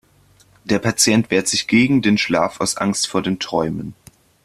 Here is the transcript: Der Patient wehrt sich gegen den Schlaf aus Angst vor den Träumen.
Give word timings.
Der 0.63 0.79
Patient 0.79 1.29
wehrt 1.29 1.47
sich 1.47 1.67
gegen 1.67 2.01
den 2.01 2.17
Schlaf 2.17 2.59
aus 2.59 2.75
Angst 2.75 3.05
vor 3.07 3.21
den 3.21 3.37
Träumen. 3.39 3.93